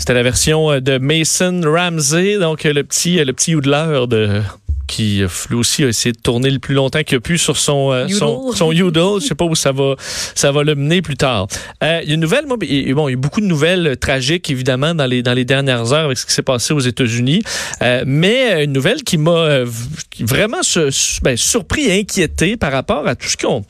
C'était 0.00 0.14
la 0.14 0.22
version 0.22 0.72
euh, 0.72 0.80
de 0.80 0.96
Mason 0.96 1.60
Ramsey, 1.62 2.38
donc 2.38 2.64
euh, 2.64 2.72
le 2.72 2.84
petit, 2.84 3.20
euh, 3.20 3.24
le 3.26 3.34
petit 3.34 3.50
yodeler 3.50 4.06
de 4.08 4.40
qui 4.86 5.22
lui 5.48 5.56
aussi 5.56 5.84
a 5.84 5.88
essayé 5.88 6.12
de 6.12 6.18
tourner 6.18 6.50
le 6.50 6.58
plus 6.58 6.74
longtemps 6.74 7.04
qu'il 7.04 7.18
a 7.18 7.20
pu 7.20 7.38
sur 7.38 7.56
son 7.56 8.08
son, 8.08 8.50
son 8.50 8.72
Udall. 8.72 9.20
Je 9.20 9.26
sais 9.28 9.36
pas 9.36 9.44
où 9.44 9.54
ça 9.54 9.70
va 9.70 9.94
ça 10.34 10.50
va 10.50 10.64
le 10.64 10.74
mener 10.74 11.00
plus 11.00 11.16
tard. 11.16 11.46
Euh, 11.84 12.00
il 12.02 12.08
y 12.08 12.10
a 12.10 12.14
une 12.14 12.20
nouvelle, 12.20 12.46
moi, 12.46 12.56
bon, 12.56 12.66
il 12.66 13.12
y 13.12 13.14
a 13.14 13.16
beaucoup 13.16 13.40
de 13.40 13.46
nouvelles 13.46 13.96
tragiques 13.98 14.50
évidemment 14.50 14.92
dans 14.92 15.06
les 15.06 15.22
dans 15.22 15.32
les 15.32 15.44
dernières 15.44 15.92
heures 15.92 16.06
avec 16.06 16.18
ce 16.18 16.26
qui 16.26 16.32
s'est 16.32 16.42
passé 16.42 16.74
aux 16.74 16.80
États-Unis, 16.80 17.42
euh, 17.82 18.02
mais 18.04 18.64
une 18.64 18.72
nouvelle 18.72 19.04
qui 19.04 19.16
m'a 19.16 19.60
vraiment 20.18 20.60
ben, 21.22 21.36
surpris 21.36 21.82
et 21.82 22.00
inquiété 22.00 22.56
par 22.56 22.72
rapport 22.72 23.06
à 23.06 23.14
tout 23.14 23.28
ce 23.28 23.36
qu'on 23.36 23.64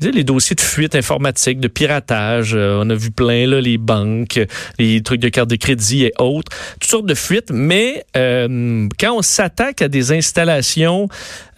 les 0.00 0.24
dossiers 0.24 0.56
de 0.56 0.60
fuite 0.60 0.94
informatique, 0.94 1.60
de 1.60 1.68
piratage, 1.68 2.54
euh, 2.54 2.80
on 2.82 2.90
a 2.90 2.94
vu 2.94 3.10
plein, 3.10 3.46
là, 3.46 3.60
les 3.60 3.78
banques, 3.78 4.40
les 4.78 5.02
trucs 5.02 5.20
de 5.20 5.28
carte 5.28 5.48
de 5.48 5.56
crédit 5.56 6.04
et 6.04 6.12
autres, 6.18 6.52
toutes 6.80 6.90
sortes 6.90 7.06
de 7.06 7.14
fuites, 7.14 7.50
mais 7.50 8.04
euh, 8.16 8.88
quand 8.98 9.16
on 9.16 9.22
s'attaque 9.22 9.82
à 9.82 9.88
des 9.88 10.12
installations 10.12 11.08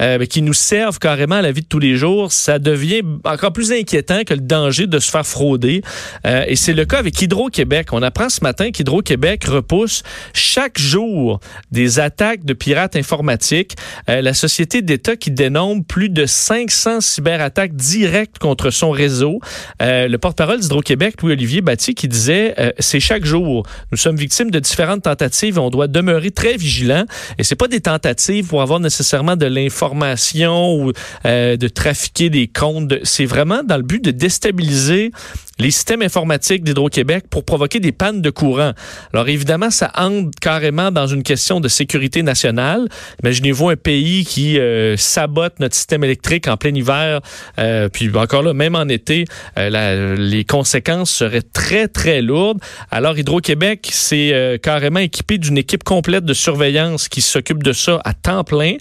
euh, 0.01 0.25
qui 0.27 0.43
nous 0.43 0.53
servent 0.55 0.99
carrément 0.99 1.37
à 1.37 1.43
la 1.43 1.53
vie 1.53 1.63
de 1.63 1.67
tous 1.67 1.79
les 1.79 1.97
jours, 1.97 2.33
ça 2.33 2.59
devient 2.59 3.03
encore 3.25 3.53
plus 3.53 3.73
inquiétant 3.73 4.23
que 4.25 4.35
le 4.35 4.41
danger 4.41 4.87
de 4.87 4.99
se 4.99 5.11
faire 5.11 5.27
frauder. 5.27 5.83
et 6.25 6.57
c'est 6.57 6.73
le 6.73 6.85
cas 6.85 6.99
avec 6.99 7.21
Hydro-Québec. 7.21 7.89
On 7.93 8.03
apprend 8.03 8.29
ce 8.29 8.43
matin 8.43 8.71
qu'Hydro-Québec 8.71 9.45
repousse 9.45 10.03
chaque 10.33 10.79
jour 10.79 11.41
des 11.71 11.99
attaques 11.99 12.45
de 12.45 12.53
pirates 12.53 12.97
informatiques. 12.97 13.77
la 14.09 14.35
société 14.35 14.83
d'État 14.83 15.17
qui 15.17 15.31
dénombre 15.31 15.85
plus 15.85 16.09
de 16.09 16.27
500 16.27 17.01
cyberattaques 17.01 17.75
directes 17.75 18.39
contre 18.39 18.71
son 18.71 18.91
réseau. 18.91 19.41
Euh, 19.83 20.09
le 20.09 20.19
porte-parole 20.19 20.61
d'Hydro-Québec, 20.61 21.23
Louis-Olivier 21.23 21.61
Batty, 21.61 21.95
qui 21.95 22.09
disait 22.09 22.55
euh, 22.59 22.73
c'est 22.79 23.01
chaque 23.01 23.25
jour. 23.25 23.67
Nous 23.93 23.99
sommes 23.99 24.17
victimes 24.17 24.51
de 24.51 24.59
différentes 24.59 25.03
tentatives 25.03 25.57
et 25.57 25.61
on 25.61 25.71
doit 25.71 25.89
demeurer 25.89 26.31
très 26.31 26.57
vigilants. 26.57 27.07
Et 27.39 27.45
c'est 27.45 27.57
pas 27.57 27.69
des 27.69 27.81
tentatives 27.81 28.49
pour 28.49 28.63
avoir 28.63 28.81
nécessairement 28.81 29.37
de 29.37 29.47
l'information 29.47 29.86
ou 29.95 30.93
euh, 31.25 31.57
de 31.57 31.69
trafiquer 31.69 32.31
des 32.31 32.49
comptes. 32.49 32.95
C'est 33.03 33.27
vraiment 33.27 33.63
dans 33.63 33.77
le 33.77 33.83
but 33.83 34.03
de 34.05 34.11
déstabiliser 34.11 35.11
les 35.59 35.71
systèmes 35.71 36.03
informatiques 36.03 36.65
d'Hydro-Québec 36.65 37.25
pour 37.31 37.45
provoquer 37.45 37.81
des 37.81 37.93
pannes 37.93 38.21
de 38.21 38.31
courant. 38.31 38.73
Alors 39.15 39.29
évidemment, 39.29 39.71
ça 39.71 39.91
entre 39.97 40.31
carrément 40.41 40.91
dans 40.91 41.07
une 41.07 41.23
question 41.23 41.61
de 41.61 41.69
sécurité 41.69 42.23
nationale. 42.23 42.89
Imaginez-vous 43.23 43.71
un 43.71 43.77
pays 43.77 44.25
qui 44.25 44.59
euh, 44.59 44.97
sabote 44.97 45.59
notre 45.59 45.75
système 45.75 46.05
électrique 46.05 46.47
en 46.49 46.57
plein 46.57 46.75
hiver, 46.75 47.21
euh, 47.59 47.89
puis 47.89 48.11
encore 48.15 48.43
là, 48.43 48.53
même 48.53 48.75
en 48.75 48.89
été, 48.89 49.25
euh, 49.59 50.17
les 50.17 50.45
conséquences 50.45 51.11
seraient 51.11 51.43
très, 51.43 51.89
très 51.89 52.21
lourdes. 52.21 52.59
Alors 52.91 53.19
Hydro-Québec, 53.19 53.89
c'est 53.91 54.61
carrément 54.63 55.01
équipé 55.01 55.39
d'une 55.39 55.59
équipe 55.59 55.85
complète 55.85 56.25
de 56.25 56.35
surveillance 56.35 57.09
qui 57.09 57.23
s'occupe 57.23 57.63
de 57.63 57.73
ça 57.73 58.01
à 58.05 58.13
temps 58.13 58.45
plein. 58.45 58.75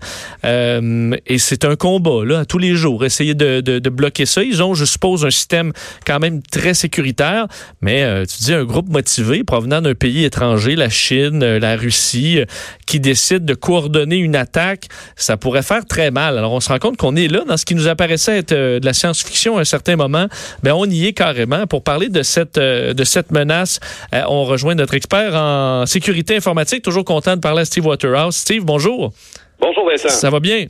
et 0.43 1.37
c'est 1.37 1.65
un 1.65 1.75
combat, 1.75 2.25
là, 2.25 2.45
tous 2.45 2.57
les 2.57 2.75
jours, 2.75 3.05
essayer 3.05 3.33
de, 3.33 3.61
de, 3.61 3.79
de 3.79 3.89
bloquer 3.89 4.25
ça. 4.25 4.43
Ils 4.43 4.61
ont, 4.61 4.73
je 4.73 4.85
suppose, 4.85 5.25
un 5.25 5.29
système 5.29 5.71
quand 6.05 6.19
même 6.19 6.41
très 6.41 6.64
sécuritaire, 6.73 7.47
mais 7.81 8.03
euh, 8.03 8.25
tu 8.25 8.43
dis 8.43 8.53
un 8.53 8.63
groupe 8.63 8.89
motivé 8.89 9.43
provenant 9.43 9.81
d'un 9.81 9.93
pays 9.93 10.23
étranger, 10.23 10.75
la 10.75 10.89
Chine, 10.89 11.43
euh, 11.43 11.59
la 11.59 11.75
Russie, 11.75 12.39
euh, 12.39 12.45
qui 12.85 12.99
décide 12.99 13.45
de 13.45 13.53
coordonner 13.53 14.17
une 14.17 14.35
attaque, 14.35 14.87
ça 15.15 15.37
pourrait 15.37 15.63
faire 15.63 15.85
très 15.85 16.11
mal. 16.11 16.37
Alors 16.37 16.53
on 16.53 16.59
se 16.59 16.69
rend 16.69 16.79
compte 16.79 16.97
qu'on 16.97 17.15
est 17.15 17.27
là 17.27 17.43
dans 17.47 17.57
ce 17.57 17.65
qui 17.65 17.75
nous 17.75 17.87
apparaissait 17.87 18.39
être 18.39 18.53
de 18.53 18.85
la 18.85 18.93
science-fiction 18.93 19.57
à 19.57 19.61
un 19.61 19.65
certain 19.65 19.95
moment, 19.95 20.27
mais 20.63 20.71
ben, 20.71 20.73
on 20.73 20.85
y 20.85 21.05
est 21.05 21.13
carrément. 21.13 21.67
Pour 21.67 21.83
parler 21.83 22.09
de 22.09 22.23
cette 22.23 22.57
de 22.57 23.03
cette 23.03 23.31
menace, 23.31 23.79
on 24.13 24.43
rejoint 24.43 24.75
notre 24.75 24.93
expert 24.93 25.35
en 25.35 25.85
sécurité 25.85 26.35
informatique, 26.35 26.83
toujours 26.83 27.05
content 27.05 27.35
de 27.35 27.41
parler 27.41 27.61
à 27.61 27.65
Steve 27.65 27.85
Waterhouse. 27.85 28.35
Steve, 28.35 28.63
bonjour. 28.63 29.13
Bonjour 29.59 29.87
Vincent. 29.87 30.09
Ça 30.09 30.29
va 30.29 30.39
bien? 30.39 30.67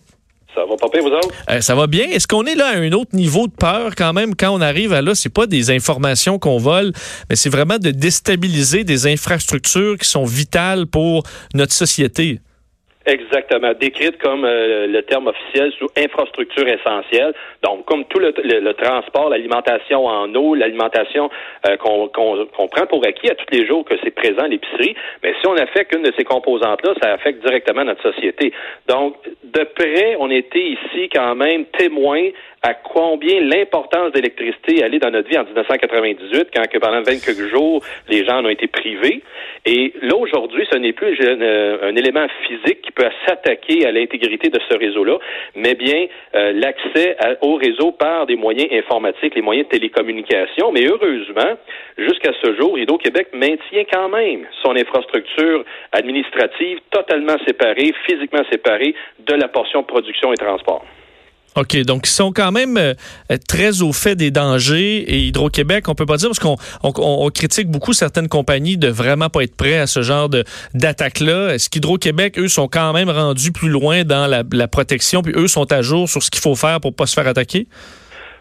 Ça 0.56 0.62
va 0.62 0.78
pas 0.78 0.88
vous 1.02 1.08
autres? 1.08 1.30
Euh, 1.50 1.62
ça 1.62 1.76
va 1.76 1.88
bien. 1.88 2.06
Est-ce 2.10 2.28
qu'on 2.28 2.46
est 2.46 2.56
là 2.56 2.68
à 2.68 2.78
un 2.78 2.92
autre 2.94 3.14
niveau 3.14 3.48
de 3.48 3.54
peur 3.54 3.94
quand 3.96 4.14
même? 4.14 4.36
Quand 4.36 4.52
on 4.52 4.62
arrive 4.62 4.94
à 4.94 5.02
là? 5.02 5.14
C'est 5.14 5.30
pas 5.30 5.48
des 5.48 5.70
informations 5.70 6.40
qu'on 6.40 6.58
vole, 6.58 6.94
mais 7.30 7.36
c'est 7.36 7.50
vraiment 7.50 7.78
de 7.78 7.92
déstabiliser 7.92 8.84
des 8.84 9.08
infrastructures 9.08 9.98
qui 9.98 10.08
sont 10.08 10.24
vitales 10.24 10.88
pour 10.88 11.24
notre 11.54 11.74
société. 11.74 12.40
Exactement, 13.08 13.72
décrite 13.80 14.18
comme 14.18 14.46
euh, 14.46 14.88
le 14.88 15.04
terme 15.04 15.28
officiel 15.28 15.72
sous 15.78 15.88
infrastructure 15.96 16.68
essentielle. 16.68 17.36
Donc, 17.62 17.86
comme 17.86 18.04
tout 18.06 18.18
le, 18.18 18.74
transport, 18.74 19.30
l'alimentation 19.30 20.08
en 20.08 20.34
eau, 20.34 20.56
l'alimentation 20.56 21.30
euh, 21.68 21.78
qu'on 21.78 22.68
prend 22.68 22.88
pour 22.88 23.06
acquis 23.06 23.30
à 23.30 23.36
tous 23.36 23.46
les 23.52 23.68
jours 23.68 23.86
que 23.86 23.94
c'est 24.04 24.10
présent 24.10 24.46
l'épicerie, 24.48 24.96
mais 25.22 25.36
si 25.40 25.48
on 25.48 25.54
affecte 25.54 25.94
une 25.96 26.02
de 26.02 26.14
ces 26.18 26.24
composantes-là, 26.24 26.94
ça 27.00 27.14
affecte 27.14 27.46
directement 27.46 27.84
notre 27.84 28.02
société. 28.02 28.52
Donc, 28.88 29.18
de 29.44 29.64
près, 29.76 30.16
on 30.20 30.32
était 30.32 30.66
ici 30.70 31.08
quand 31.14 31.36
même 31.36 31.66
témoins 31.78 32.30
à 32.66 32.74
combien 32.74 33.42
l'importance 33.42 34.12
d'électricité 34.14 34.84
allait 34.84 34.98
dans 34.98 35.12
notre 35.12 35.30
vie 35.30 35.38
en 35.38 35.44
1998, 35.44 36.48
quand 36.52 36.68
que 36.68 36.80
pendant 36.80 37.04
20 37.04 37.24
quelques 37.24 37.48
jours, 37.52 37.84
les 38.10 38.26
gens 38.26 38.40
en 38.40 38.46
ont 38.46 38.50
été 38.50 38.66
privés. 38.66 39.22
Et 39.68 39.94
là, 40.02 40.16
aujourd'hui, 40.16 40.68
ce 40.72 40.78
n'est 40.80 40.94
plus 40.94 41.16
euh, 41.22 41.78
un, 41.84 41.96
élément 41.96 42.26
physique 42.48 42.82
qui 42.82 42.92
peut 42.92 43.06
s'attaquer 43.28 43.86
à 43.86 43.92
l'intégrité 43.92 44.50
de 44.50 44.60
ce 44.68 44.76
réseau-là, 44.78 45.20
mais 45.56 45.76
bien 45.76 46.08
euh, 46.34 46.54
l'accès 46.54 47.16
au 47.42 47.54
réseau 47.56 47.92
par 47.92 48.26
des 48.26 48.36
moyens 48.36 48.68
informatiques, 48.72 49.36
les 49.36 49.44
moyens 49.44 49.68
de 49.68 49.72
télécommunication. 49.72 50.72
Mais 50.72 50.88
heureusement, 50.88 51.58
jusqu'à 52.00 52.32
ce 52.42 52.56
jour, 52.56 52.80
Hydro-Québec 52.80 53.28
maintient 53.34 53.84
quand 53.94 54.10
même 54.10 54.48
son 54.64 54.76
infrastructure 54.76 55.64
administrative 55.92 56.80
totalement 56.90 57.38
séparée, 57.46 57.94
physiquement 58.08 58.44
séparée 58.52 58.96
de 59.20 59.36
la 59.36 59.50
portion 59.50 59.84
production 59.84 60.34
et 60.34 60.38
transport. 60.38 60.84
OK, 61.56 61.78
donc 61.84 62.08
ils 62.08 62.12
sont 62.12 62.34
quand 62.34 62.52
même 62.52 62.78
euh, 62.78 62.94
très 63.48 63.82
au 63.82 63.94
fait 63.94 64.16
des 64.16 64.30
dangers 64.30 64.98
et 65.08 65.20
Hydro-Québec, 65.28 65.88
on 65.88 65.96
peut 65.96 66.06
pas 66.06 66.18
dire 66.18 66.28
parce 66.28 66.40
qu'on 66.40 66.58
on, 66.84 67.30
critique 67.30 67.70
beaucoup 67.70 67.94
certaines 67.94 68.28
compagnies 68.28 68.78
de 68.78 68.90
vraiment 68.90 69.30
pas 69.30 69.44
être 69.44 69.56
prêts 69.56 69.78
à 69.78 69.88
ce 69.88 70.02
genre 70.02 70.28
de 70.28 70.44
d'attaque-là. 70.74 71.54
Est-ce 71.54 71.70
qu'Hydro-Québec, 71.70 72.38
eux, 72.40 72.50
sont 72.50 72.68
quand 72.68 72.92
même 72.92 73.10
rendus 73.10 73.54
plus 73.54 73.70
loin 73.70 74.04
dans 74.04 74.28
la, 74.28 74.44
la 74.52 74.68
protection, 74.68 75.22
puis 75.22 75.34
eux 75.36 75.48
sont 75.48 75.72
à 75.72 75.82
jour 75.82 76.10
sur 76.10 76.22
ce 76.22 76.30
qu'il 76.30 76.42
faut 76.42 76.56
faire 76.56 76.82
pour 76.82 76.94
pas 76.94 77.06
se 77.06 77.14
faire 77.14 77.28
attaquer? 77.28 77.68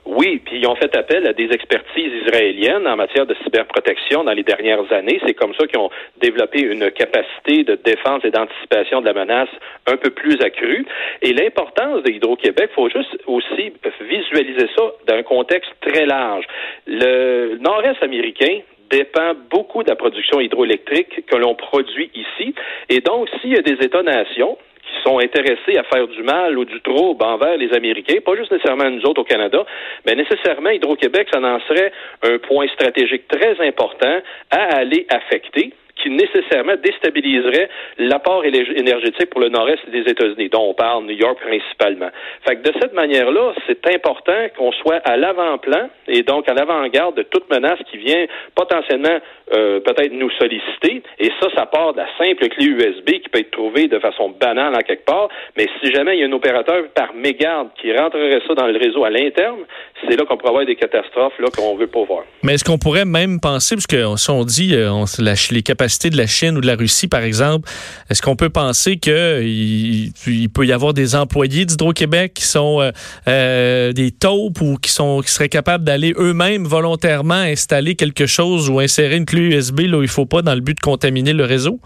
Oui, 0.06 0.42
puis 0.44 0.58
ils 0.58 0.66
ont 0.66 0.74
fait 0.74 0.94
appel 0.96 1.26
à 1.26 1.32
des 1.32 1.50
expertises 1.50 2.12
israéliennes 2.26 2.86
en 2.86 2.96
matière 2.96 3.24
de 3.24 3.34
cyberprotection 3.42 4.24
dans 4.24 4.32
les 4.32 4.42
dernières 4.42 4.92
années. 4.92 5.18
C'est 5.26 5.32
comme 5.32 5.54
ça 5.54 5.66
qu'ils 5.66 5.78
ont 5.78 5.90
développé 6.20 6.60
une 6.60 6.90
capacité 6.90 7.64
de 7.64 7.76
défense 7.76 8.22
et 8.24 8.30
d'anticipation 8.30 9.00
de 9.00 9.06
la 9.06 9.14
menace 9.14 9.48
un 9.86 9.96
peu 9.96 10.10
plus 10.10 10.38
accrue. 10.42 10.84
Et 11.22 11.32
l'importance 11.32 12.02
de 12.02 12.10
Hydro-Québec, 12.10 12.70
faut 12.74 12.90
juste 12.90 13.16
aussi 13.26 13.72
visualiser 14.02 14.68
ça 14.76 14.82
dans 15.06 15.14
un 15.14 15.22
contexte 15.22 15.70
très 15.80 16.04
large. 16.04 16.44
Le 16.86 17.56
nord-est 17.56 18.02
américain 18.02 18.60
dépend 18.90 19.32
beaucoup 19.50 19.82
de 19.82 19.88
la 19.88 19.96
production 19.96 20.38
hydroélectrique 20.38 21.24
que 21.26 21.36
l'on 21.36 21.54
produit 21.54 22.10
ici. 22.14 22.54
Et 22.90 23.00
donc, 23.00 23.28
s'il 23.40 23.54
y 23.54 23.58
a 23.58 23.62
des 23.62 23.82
États-nations 23.84 24.58
sont 25.02 25.18
intéressés 25.18 25.76
à 25.76 25.82
faire 25.84 26.06
du 26.08 26.22
mal 26.22 26.58
ou 26.58 26.64
du 26.64 26.80
trouble 26.80 27.24
envers 27.24 27.56
les 27.56 27.72
Américains, 27.74 28.18
pas 28.24 28.36
juste 28.36 28.50
nécessairement 28.52 28.90
nous 28.90 29.02
autres 29.02 29.22
au 29.22 29.24
Canada, 29.24 29.64
mais 30.06 30.14
nécessairement 30.14 30.70
Hydro-Québec, 30.70 31.28
ça 31.32 31.40
en 31.40 31.60
serait 31.60 31.92
un 32.22 32.38
point 32.38 32.66
stratégique 32.68 33.28
très 33.28 33.60
important 33.66 34.20
à 34.50 34.76
aller 34.76 35.06
affecter 35.10 35.72
qui 35.96 36.10
nécessairement 36.10 36.74
déstabiliserait 36.82 37.68
l'apport 37.98 38.44
énergétique 38.44 39.30
pour 39.30 39.40
le 39.40 39.48
nord-est 39.48 39.88
des 39.90 40.00
États-Unis, 40.10 40.48
dont 40.48 40.70
on 40.70 40.74
parle 40.74 41.04
New 41.04 41.16
York 41.16 41.38
principalement. 41.40 42.10
Fait 42.46 42.56
que 42.56 42.62
de 42.62 42.74
cette 42.80 42.92
manière-là, 42.92 43.54
c'est 43.66 43.86
important 43.94 44.48
qu'on 44.56 44.72
soit 44.72 45.00
à 45.04 45.16
l'avant-plan 45.16 45.88
et 46.08 46.22
donc 46.22 46.48
à 46.48 46.54
l'avant-garde 46.54 47.16
de 47.16 47.22
toute 47.22 47.48
menace 47.50 47.78
qui 47.90 47.98
vient 47.98 48.26
potentiellement 48.54 49.18
euh, 49.52 49.80
peut-être 49.80 50.12
nous 50.12 50.30
solliciter. 50.38 51.02
Et 51.18 51.30
ça, 51.40 51.48
ça 51.54 51.66
part 51.66 51.92
de 51.92 51.98
la 51.98 52.08
simple 52.18 52.48
clé 52.48 52.66
USB 52.66 53.22
qui 53.22 53.28
peut 53.30 53.40
être 53.40 53.52
trouvée 53.52 53.86
de 53.88 53.98
façon 53.98 54.30
banale 54.30 54.74
en 54.74 54.80
quelque 54.80 55.04
part. 55.04 55.28
Mais 55.56 55.68
si 55.80 55.92
jamais 55.92 56.16
il 56.16 56.20
y 56.20 56.24
a 56.24 56.26
un 56.26 56.32
opérateur 56.32 56.84
par 56.94 57.14
mégarde 57.14 57.68
qui 57.80 57.92
rentrerait 57.96 58.40
ça 58.46 58.54
dans 58.54 58.66
le 58.66 58.78
réseau 58.78 59.04
à 59.04 59.10
l'interne, 59.10 59.60
c'est 60.08 60.16
là 60.16 60.24
qu'on 60.24 60.36
pourrait 60.36 60.50
avoir 60.50 60.66
des 60.66 60.76
catastrophes 60.76 61.38
là 61.38 61.48
qu'on 61.54 61.76
veut 61.76 61.86
pas 61.86 62.04
voir. 62.04 62.24
Mais 62.42 62.54
est-ce 62.54 62.64
qu'on 62.64 62.78
pourrait 62.78 63.04
même 63.04 63.38
penser, 63.40 63.76
parce 63.76 63.86
que 63.86 64.16
si 64.16 64.30
on 64.30 64.44
dit 64.44 64.74
euh, 64.74 64.90
on, 64.90 65.04
les 65.50 65.62
capacités 65.62 65.83
de 65.84 66.16
la 66.16 66.26
Chine 66.26 66.56
ou 66.56 66.60
de 66.60 66.66
la 66.66 66.76
Russie, 66.76 67.08
par 67.08 67.22
exemple, 67.22 67.68
est-ce 68.10 68.22
qu'on 68.22 68.36
peut 68.36 68.50
penser 68.50 68.96
qu'il 68.96 70.12
il 70.26 70.48
peut 70.48 70.66
y 70.66 70.72
avoir 70.72 70.94
des 70.94 71.14
employés 71.14 71.64
d'Hydro-Québec 71.64 72.34
qui 72.34 72.44
sont 72.44 72.80
euh, 72.80 72.90
euh, 73.28 73.92
des 73.92 74.10
taupes 74.10 74.60
ou 74.60 74.76
qui, 74.76 74.90
sont, 74.90 75.20
qui 75.20 75.30
seraient 75.30 75.48
capables 75.48 75.84
d'aller 75.84 76.12
eux-mêmes 76.16 76.64
volontairement 76.64 77.34
installer 77.34 77.94
quelque 77.94 78.26
chose 78.26 78.70
ou 78.70 78.80
insérer 78.80 79.16
une 79.16 79.26
clé 79.26 79.42
USB 79.42 79.80
là 79.80 79.98
où 79.98 80.02
il 80.02 80.06
ne 80.06 80.06
faut 80.08 80.26
pas 80.26 80.42
dans 80.42 80.54
le 80.54 80.60
but 80.60 80.74
de 80.74 80.80
contaminer 80.80 81.32
le 81.32 81.44
réseau? 81.44 81.78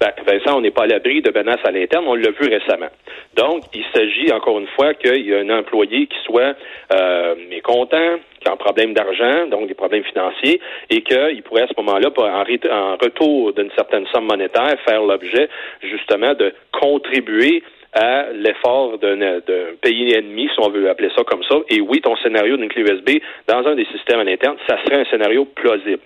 Ben, 0.00 0.12
Vincent, 0.26 0.56
on 0.56 0.60
n'est 0.60 0.70
pas 0.70 0.84
à 0.84 0.86
l'abri 0.86 1.22
de 1.22 1.32
menaces 1.32 1.64
à 1.64 1.72
l'interne, 1.72 2.04
on 2.06 2.14
l'a 2.14 2.30
vu 2.30 2.48
récemment. 2.48 2.90
Donc, 3.36 3.64
il 3.74 3.84
s'agit 3.92 4.32
encore 4.32 4.58
une 4.60 4.68
fois 4.68 4.94
qu'il 4.94 5.26
y 5.26 5.34
a 5.34 5.38
un 5.38 5.50
employé 5.50 6.06
qui 6.06 6.16
soit 6.24 6.54
euh, 6.94 7.34
mécontent, 7.50 8.18
qui 8.40 8.48
a 8.48 8.52
un 8.52 8.56
problème 8.56 8.94
d'argent, 8.94 9.46
donc 9.46 9.68
des 9.68 9.74
problèmes 9.74 10.04
financiers, 10.04 10.60
et 10.90 11.02
qu'il 11.02 11.42
pourrait 11.42 11.62
à 11.62 11.68
ce 11.68 11.74
moment-là, 11.78 12.10
en, 12.16 12.22
en 12.22 12.96
retour 12.96 13.52
d'une 13.52 13.70
certaine 13.76 14.06
somme 14.08 14.26
monétaire, 14.26 14.76
faire 14.86 15.02
l'objet 15.02 15.48
justement 15.82 16.34
de 16.34 16.52
contribuer 16.72 17.62
à 17.92 18.26
l'effort 18.32 18.98
d'un 18.98 19.40
pays 19.80 20.12
ennemi, 20.12 20.48
si 20.54 20.60
on 20.60 20.70
veut 20.70 20.88
appeler 20.90 21.10
ça 21.16 21.24
comme 21.24 21.42
ça. 21.44 21.56
Et 21.68 21.80
oui, 21.80 22.00
ton 22.00 22.16
scénario 22.16 22.56
d'une 22.56 22.68
clé 22.68 22.82
USB 22.82 23.20
dans 23.46 23.66
un 23.66 23.74
des 23.74 23.86
systèmes 23.86 24.20
à 24.20 24.24
l'interne, 24.24 24.56
ça 24.68 24.78
serait 24.84 25.00
un 25.00 25.04
scénario 25.06 25.46
plausible. 25.46 26.02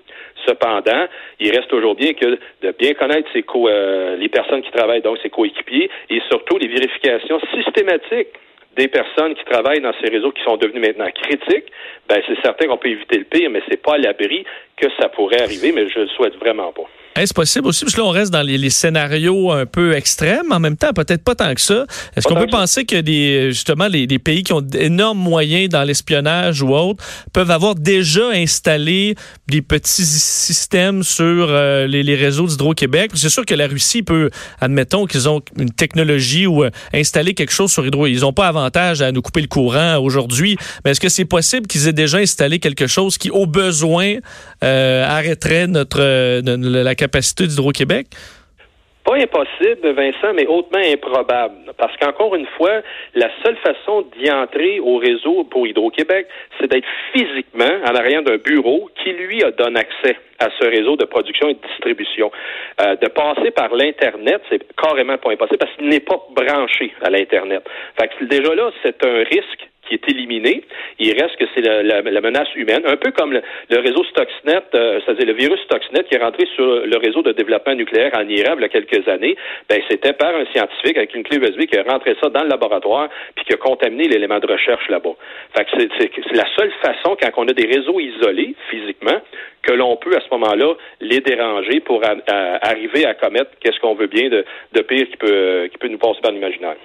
Cependant, 0.46 1.06
il 1.40 1.50
reste 1.50 1.68
toujours 1.68 1.94
bien 1.94 2.14
que 2.14 2.38
de 2.62 2.74
bien 2.78 2.94
connaître 2.94 3.28
ses 3.32 3.42
co 3.42 3.68
euh, 3.68 4.16
les 4.16 4.28
personnes 4.28 4.62
qui 4.62 4.70
travaillent, 4.70 5.02
donc 5.02 5.18
ses 5.22 5.30
coéquipiers, 5.30 5.90
et 6.10 6.20
surtout 6.30 6.58
les 6.58 6.68
vérifications 6.68 7.40
systématiques 7.54 8.28
des 8.76 8.88
personnes 8.88 9.34
qui 9.34 9.44
travaillent 9.44 9.80
dans 9.80 9.92
ces 10.02 10.10
réseaux 10.10 10.32
qui 10.32 10.42
sont 10.42 10.56
devenus 10.56 10.80
maintenant 10.80 11.10
critiques, 11.10 11.70
ben 12.08 12.22
c'est 12.26 12.40
certain 12.42 12.66
qu'on 12.68 12.78
peut 12.78 12.88
éviter 12.88 13.18
le 13.18 13.24
pire, 13.24 13.50
mais 13.50 13.62
c'est 13.68 13.82
pas 13.82 13.94
à 13.94 13.98
l'abri 13.98 14.44
que 14.76 14.86
ça 15.00 15.08
pourrait 15.08 15.42
arriver, 15.42 15.72
mais 15.72 15.88
je 15.88 16.00
le 16.00 16.08
souhaite 16.08 16.36
vraiment 16.36 16.72
pas. 16.72 16.88
Est-ce 17.14 17.34
possible 17.34 17.66
aussi, 17.66 17.84
parce 17.84 17.94
que 17.94 18.00
là, 18.00 18.06
on 18.06 18.10
reste 18.10 18.32
dans 18.32 18.40
les, 18.40 18.70
scénarios 18.70 19.52
un 19.52 19.66
peu 19.66 19.94
extrêmes, 19.94 20.50
en 20.50 20.58
même 20.58 20.78
temps, 20.78 20.94
peut-être 20.94 21.22
pas 21.22 21.34
tant 21.34 21.52
que 21.54 21.60
ça. 21.60 21.84
Est-ce 22.16 22.26
qu'on 22.26 22.36
peut 22.36 22.46
penser 22.46 22.86
que 22.86 22.98
des, 23.00 23.50
justement, 23.50 23.86
les, 23.86 24.06
pays 24.18 24.42
qui 24.42 24.52
ont 24.54 24.62
d'énormes 24.62 25.18
moyens 25.18 25.68
dans 25.68 25.82
l'espionnage 25.82 26.62
ou 26.62 26.74
autre 26.74 27.04
peuvent 27.32 27.50
avoir 27.50 27.74
déjà 27.74 28.28
installé 28.30 29.14
des 29.46 29.60
petits 29.60 30.06
systèmes 30.06 31.02
sur 31.02 31.48
euh, 31.50 31.86
les, 31.86 32.14
réseaux 32.14 32.46
d'Hydro-Québec? 32.46 33.10
C'est 33.14 33.28
sûr 33.28 33.44
que 33.44 33.54
la 33.54 33.66
Russie 33.66 34.02
peut, 34.02 34.30
admettons 34.60 35.06
qu'ils 35.06 35.28
ont 35.28 35.42
une 35.58 35.70
technologie 35.70 36.46
ou 36.46 36.64
euh, 36.64 36.70
installer 36.94 37.34
quelque 37.34 37.52
chose 37.52 37.70
sur 37.70 37.86
Hydro. 37.86 38.06
Ils 38.06 38.20
n'ont 38.20 38.32
pas 38.32 38.48
avantage 38.48 39.02
à 39.02 39.12
nous 39.12 39.20
couper 39.20 39.42
le 39.42 39.48
courant 39.48 39.98
aujourd'hui, 39.98 40.56
mais 40.84 40.92
est-ce 40.92 41.00
que 41.00 41.10
c'est 41.10 41.26
possible 41.26 41.66
qu'ils 41.66 41.88
aient 41.88 41.92
déjà 41.92 42.18
installé 42.18 42.58
quelque 42.58 42.86
chose 42.86 43.18
qui, 43.18 43.28
au 43.28 43.44
besoin, 43.44 44.16
euh, 44.64 45.06
arrêterait 45.06 45.66
notre, 45.66 46.00
la 46.00 46.94
capacité 47.02 47.46
d'Hydro-Québec? 47.48 48.06
Pas 49.04 49.16
impossible, 49.16 49.90
Vincent, 49.90 50.32
mais 50.32 50.46
hautement 50.46 50.78
improbable. 50.78 51.72
Parce 51.76 51.96
qu'encore 51.96 52.36
une 52.36 52.46
fois, 52.56 52.82
la 53.16 53.28
seule 53.42 53.56
façon 53.56 54.06
d'y 54.16 54.30
entrer 54.30 54.78
au 54.78 54.98
réseau 54.98 55.42
pour 55.50 55.66
Hydro-Québec, 55.66 56.28
c'est 56.60 56.68
d'être 56.68 56.86
physiquement 57.12 57.74
en 57.84 57.94
arrière 57.96 58.22
d'un 58.22 58.36
bureau 58.36 58.88
qui, 59.02 59.10
lui, 59.12 59.42
a 59.42 59.50
donné 59.50 59.80
accès 59.80 60.16
à 60.38 60.50
ce 60.56 60.64
réseau 60.68 60.96
de 60.96 61.04
production 61.04 61.48
et 61.48 61.54
de 61.54 61.66
distribution. 61.66 62.30
Euh, 62.80 62.94
de 62.94 63.08
passer 63.08 63.50
par 63.50 63.74
l'Internet, 63.74 64.40
c'est 64.48 64.62
carrément 64.80 65.18
pas 65.18 65.32
impossible 65.32 65.58
parce 65.58 65.74
qu'il 65.74 65.88
n'est 65.88 66.06
pas 66.06 66.20
branché 66.30 66.92
à 67.02 67.10
l'Internet. 67.10 67.64
Fait 67.98 68.06
que 68.06 68.24
déjà 68.24 68.54
là, 68.54 68.70
c'est 68.84 69.04
un 69.04 69.24
risque 69.24 69.71
est 69.94 70.08
éliminé. 70.08 70.62
Il 70.98 71.12
reste 71.20 71.36
que 71.36 71.44
c'est 71.54 71.62
la, 71.62 72.02
menace 72.20 72.54
humaine, 72.54 72.82
un 72.84 72.96
peu 72.96 73.10
comme 73.10 73.32
le, 73.32 73.42
réseau 73.70 74.04
Stuxnet, 74.04 74.62
euh, 74.74 75.00
c'est-à-dire 75.04 75.26
le 75.26 75.32
virus 75.32 75.60
Stuxnet 75.62 76.04
qui 76.04 76.14
est 76.14 76.22
rentré 76.22 76.46
sur 76.54 76.86
le 76.86 76.96
réseau 76.98 77.22
de 77.22 77.32
développement 77.32 77.74
nucléaire 77.74 78.12
en 78.14 78.28
Iran 78.28 78.54
il 78.56 78.62
y 78.62 78.64
a 78.64 78.68
quelques 78.68 79.06
années. 79.08 79.36
Ben, 79.68 79.80
c'était 79.90 80.12
par 80.12 80.34
un 80.34 80.44
scientifique 80.46 80.96
avec 80.96 81.14
une 81.14 81.24
clé 81.24 81.38
USB 81.38 81.66
qui 81.66 81.76
a 81.78 81.82
rentré 81.82 82.16
ça 82.22 82.28
dans 82.28 82.42
le 82.42 82.48
laboratoire 82.48 83.08
puis 83.34 83.44
qui 83.44 83.52
a 83.52 83.56
contaminé 83.56 84.08
l'élément 84.08 84.38
de 84.38 84.46
recherche 84.46 84.88
là-bas. 84.88 85.14
Fait 85.56 85.64
que 85.64 85.70
c'est 85.98 86.36
la 86.36 86.46
seule 86.56 86.72
façon, 86.82 87.16
quand 87.20 87.30
on 87.36 87.48
a 87.48 87.52
des 87.52 87.66
réseaux 87.66 87.98
isolés 88.00 88.54
physiquement, 88.70 89.20
que 89.62 89.72
l'on 89.72 89.96
peut 89.96 90.14
à 90.16 90.20
ce 90.20 90.28
moment-là 90.32 90.74
les 91.00 91.20
déranger 91.20 91.80
pour 91.80 92.02
arriver 92.62 93.06
à 93.06 93.14
commettre 93.14 93.50
qu'est-ce 93.60 93.78
qu'on 93.80 93.94
veut 93.94 94.08
bien 94.08 94.28
de, 94.28 94.44
de 94.72 94.82
pire 94.82 95.06
qui 95.08 95.16
peut, 95.16 95.68
qui 95.70 95.78
peut 95.78 95.88
nous 95.88 95.98
passer 95.98 96.20
par 96.20 96.32
l'imaginaire. 96.32 96.76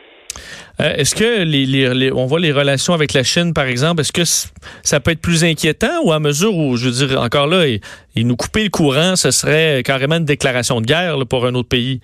Euh, 0.80 0.94
est-ce 0.96 1.16
que 1.16 1.44
les, 1.44 2.12
on 2.12 2.26
voit 2.26 2.40
les 2.40 2.52
relations 2.52 2.94
avec 2.94 3.14
la 3.14 3.24
Chine, 3.24 3.54
par 3.54 3.66
exemple, 3.66 4.02
est-ce 4.02 4.12
que 4.12 4.26
ça 4.84 5.00
peut 5.00 5.12
être 5.12 5.22
plus 5.22 5.44
inquiétant 5.44 6.04
ou 6.04 6.12
à 6.12 6.20
mesure 6.20 6.56
où, 6.56 6.78
je 6.78 6.90
veux 6.90 7.08
dire, 7.08 7.22
encore 7.22 7.48
là, 7.48 7.66
et, 7.68 7.82
nous 8.16 8.36
couper 8.36 8.64
le 8.64 8.70
courant, 8.70 9.16
ce 9.16 9.32
serait 9.32 9.84
carrément 9.84 10.16
une 10.16 10.26
déclaration 10.26 10.82
de 10.82 10.86
guerre 10.86 11.16
pour 11.30 11.46
un 11.46 11.54
autre 11.56 11.70
pays? 11.70 12.02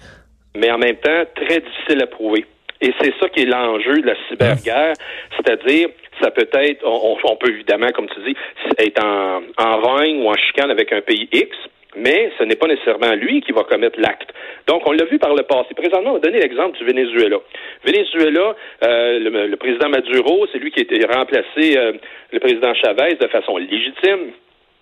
Mais 0.56 0.70
en 0.72 0.78
même 0.78 0.98
temps, 0.98 1.24
très 1.36 1.60
difficile 1.60 2.04
à 2.04 2.08
prouver. 2.08 2.46
Et 2.82 2.94
c'est 3.02 3.14
ça 3.20 3.30
qui 3.30 3.42
est 3.42 3.46
l'enjeu 3.46 4.02
de 4.02 4.08
la 4.08 4.16
cyberguerre, 4.28 4.94
c'est-à-dire, 5.38 5.88
ça 6.22 6.30
peut 6.32 6.48
être, 6.54 6.86
on, 6.86 7.36
peut 7.38 7.50
évidemment, 7.50 7.90
comme 7.96 8.08
tu 8.10 8.20
dis, 8.26 8.36
être 8.78 9.04
en, 9.04 9.42
en 9.58 9.80
ou 9.80 10.30
en 10.30 10.36
chicane 10.36 10.70
avec 10.70 10.92
un 10.92 11.02
pays 11.02 11.28
X, 11.32 11.50
mais 11.96 12.32
ce 12.38 12.44
n'est 12.44 12.56
pas 12.56 12.68
nécessairement 12.68 13.14
lui 13.14 13.42
qui 13.42 13.52
va 13.52 13.64
commettre 13.64 14.00
l'acte. 14.00 14.30
Donc, 14.68 14.88
on 14.88 14.92
l'a 14.92 15.06
vu 15.06 15.20
par 15.20 15.34
le 15.34 15.44
passé. 15.44 15.74
Présentement, 15.76 16.12
on 16.12 16.14
va 16.14 16.20
donner 16.20 16.40
l'exemple 16.40 16.78
du 16.78 16.86
Venezuela. 16.86 17.38
Venezuela, 17.84 18.56
euh, 18.84 19.48
le, 19.50 19.56
président 19.58 19.90
Maduro, 19.90 20.48
c'est 20.52 20.60
lui 20.60 20.72
qui 20.72 20.80
a 20.80 20.84
été 20.84 21.06
remplacé 21.06 21.78
euh, 21.78 21.94
le 22.32 22.40
président 22.40 22.74
Chavez 22.76 23.16
de 23.16 23.28
façon 23.28 23.58
légitime. 23.58 24.32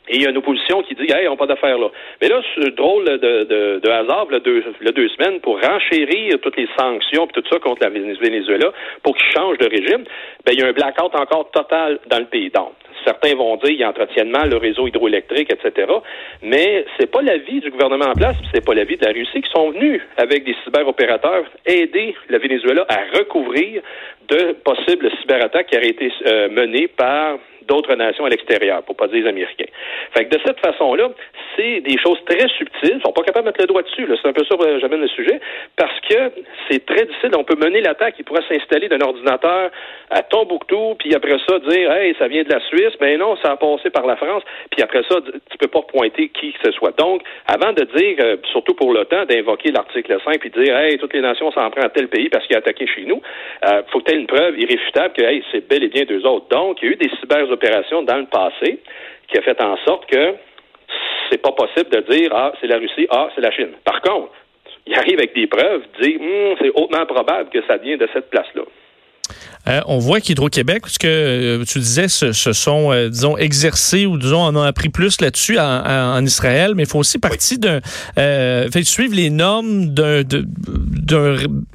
Et 0.07 0.15
il 0.15 0.24
y 0.24 0.25
a 0.25 0.30
une 0.30 0.38
opposition 0.38 0.81
qui 0.83 0.95
dit, 0.95 1.12
hey, 1.12 1.27
on 1.27 1.31
n'a 1.31 1.38
pas 1.38 1.45
d'affaires 1.45 1.77
là. 1.77 1.89
Mais 2.21 2.27
là, 2.27 2.42
ce 2.56 2.69
drôle 2.69 3.06
de, 3.06 3.80
de, 3.80 3.89
hasard, 3.89 4.27
le 4.30 4.39
deux, 4.39 4.63
deux 4.94 5.09
semaines, 5.09 5.39
pour 5.42 5.59
renchérir 5.62 6.39
toutes 6.42 6.57
les 6.57 6.68
sanctions 6.77 7.25
et 7.25 7.42
tout 7.42 7.44
ça 7.50 7.59
contre 7.59 7.83
la 7.83 7.89
Venezuela, 7.89 8.71
pour 9.03 9.15
qu'il 9.15 9.31
change 9.31 9.57
de 9.59 9.68
régime, 9.68 10.03
ben, 10.45 10.53
il 10.53 10.59
y 10.59 10.63
a 10.63 10.68
un 10.68 10.74
blackout 10.74 11.15
encore 11.15 11.51
total 11.51 12.00
dans 12.07 12.19
le 12.19 12.25
pays. 12.25 12.50
Donc, 12.50 12.74
certains 13.06 13.36
vont 13.36 13.56
dire 13.57 13.75
qu'ils 13.75 13.86
entretiennent 13.86 14.31
mal 14.31 14.50
le 14.50 14.57
réseau 14.57 14.88
hydroélectrique, 14.88 15.51
etc. 15.51 15.92
Mais 16.42 16.86
c'est 17.00 17.09
pas 17.09 17.21
l'avis 17.21 17.62
du 17.62 17.71
gouvernement 17.71 18.06
en 18.06 18.13
place, 18.13 18.36
c'est 18.54 18.65
pas 18.65 18.74
l'avis 18.74 18.97
de 18.97 19.06
la 19.06 19.12
Russie 19.12 19.42
qui 19.42 19.50
sont 19.51 19.71
venus 19.71 20.01
avec 20.18 20.44
des 20.44 20.56
cyberopérateurs 20.63 21.45
aider 21.65 22.15
le 22.27 22.39
Venezuela 22.39 22.86
à 22.89 23.18
recouvrir 23.18 23.81
de 24.27 24.54
possibles 24.63 25.12
cyberattaques 25.21 25.68
qui 25.68 25.77
auraient 25.77 25.89
été 25.89 26.12
euh, 26.27 26.50
menées 26.50 26.88
par 26.88 27.38
d'autres 27.71 27.95
nations 27.95 28.25
à 28.25 28.29
l'extérieur, 28.29 28.83
pour 28.83 28.95
pas 28.97 29.07
dire 29.07 29.23
les 29.23 29.29
Américains. 29.29 29.71
Fait 30.13 30.25
que 30.25 30.35
de 30.35 30.41
cette 30.45 30.59
façon-là, 30.59 31.09
c'est 31.56 31.79
des 31.81 31.97
choses 31.97 32.19
très 32.25 32.47
subtiles. 32.57 32.97
Ils 33.00 33.01
sont 33.01 33.13
pas 33.13 33.23
capables 33.23 33.45
de 33.45 33.50
mettre 33.50 33.62
le 33.62 33.68
doigt 33.68 33.81
dessus. 33.81 34.06
C'est 34.21 34.27
un 34.27 34.33
peu 34.33 34.44
ça 34.44 34.57
que 34.57 34.79
j'amène 34.79 35.01
le 35.01 35.07
sujet, 35.07 35.39
parce 35.77 35.97
que 36.01 36.31
c'est 36.69 36.85
très 36.85 37.06
difficile. 37.06 37.31
On 37.38 37.45
peut 37.45 37.56
mener 37.56 37.79
l'attaque. 37.81 38.15
Il 38.19 38.25
pourrait 38.25 38.44
s'installer 38.50 38.89
d'un 38.89 39.00
ordinateur 39.00 39.71
à 40.09 40.21
Tombouctou, 40.23 40.95
puis 41.00 41.15
après 41.15 41.38
ça 41.47 41.59
dire, 41.59 41.91
hey, 41.91 42.13
ça 42.19 42.27
vient 42.27 42.44
de 42.44 42.50
la 42.50 42.59
Suisse. 42.68 42.94
Mais 43.00 43.18
non, 43.18 43.38
ça 43.41 43.53
a 43.53 43.56
passé 43.56 43.89
par 43.89 44.06
la 44.06 44.18
France. 44.18 44.44
Puis 44.71 44.81
après 44.81 45.03
ça, 45.09 45.15
tu 45.50 45.57
peux 45.57 45.68
pas 45.68 45.81
pointer 45.81 46.29
qui 46.29 46.51
que 46.51 46.59
ce 46.65 46.71
soit. 46.73 46.97
Donc, 46.97 47.21
avant 47.47 47.71
de 47.71 47.83
dire, 47.95 48.18
euh, 48.19 48.35
surtout 48.51 48.73
pour 48.73 48.91
l'OTAN, 48.91 49.25
d'invoquer 49.25 49.71
l'article 49.71 50.18
5 50.25 50.39
puis 50.39 50.50
dire, 50.50 50.75
hey, 50.75 50.97
toutes 50.97 51.13
les 51.13 51.21
nations 51.21 51.51
s'en 51.51 51.69
prennent 51.69 51.85
à 51.85 51.89
tel 51.89 52.09
pays 52.09 52.27
parce 52.27 52.45
qu'il 52.47 52.56
a 52.57 52.59
attaqué 52.59 52.85
chez 52.85 53.06
nous, 53.06 53.21
euh, 53.65 53.81
faut 53.91 54.01
que 54.01 54.12
une 54.13 54.27
preuve 54.27 54.59
irréfutable 54.59 55.13
que, 55.13 55.23
hey, 55.23 55.44
c'est 55.51 55.68
bel 55.69 55.83
et 55.83 55.88
bien 55.88 56.03
deux 56.03 56.25
autres. 56.25 56.47
Donc, 56.50 56.79
il 56.81 56.85
y 56.85 56.89
a 56.89 56.94
eu 56.94 56.95
des 56.97 57.09
cyber 57.21 57.47
opération 57.61 58.01
dans 58.03 58.17
le 58.17 58.25
passé 58.25 58.79
qui 59.27 59.37
a 59.37 59.41
fait 59.41 59.61
en 59.61 59.77
sorte 59.85 60.05
que 60.07 60.35
c'est 61.29 61.41
pas 61.41 61.51
possible 61.51 61.89
de 61.89 62.01
dire 62.11 62.31
ah 62.33 62.51
c'est 62.59 62.67
la 62.67 62.77
Russie, 62.77 63.07
ah 63.09 63.29
c'est 63.35 63.41
la 63.41 63.51
Chine. 63.51 63.71
Par 63.83 64.01
contre, 64.01 64.33
il 64.85 64.95
arrive 64.95 65.19
avec 65.19 65.33
des 65.33 65.47
preuves, 65.47 65.83
dire 66.01 66.19
hum, 66.19 66.56
c'est 66.59 66.71
hautement 66.75 67.06
probable 67.06 67.49
que 67.49 67.61
ça 67.68 67.77
vient 67.77 67.97
de 67.97 68.07
cette 68.13 68.30
place-là. 68.30 68.63
Euh, 69.68 69.81
on 69.85 70.00
voit 70.00 70.21
qu'Hydro-Québec, 70.21 70.83
ce 70.88 70.97
que 70.97 71.07
euh, 71.07 71.64
tu 71.66 71.80
disais, 71.80 72.07
se, 72.07 72.31
sont, 72.33 72.92
euh, 72.92 73.09
disons, 73.09 73.38
exercés 73.38 74.06
ou, 74.06 74.18
disons, 74.18 74.42
en 74.42 74.56
ont 74.56 74.64
appris 74.64 74.90
plus 74.90 75.21
là-dessus 75.21 75.59
en, 75.59 76.26
Israël, 76.26 76.73
mais 76.76 76.83
il 76.83 76.90
faut 76.90 77.00
aussi 77.00 77.18
partie 77.18 77.57
d'un... 77.57 77.80
fait 78.16 78.83
suivre 78.83 79.16
les 79.16 79.30
normes 79.30 79.88
d'un, 79.88 80.23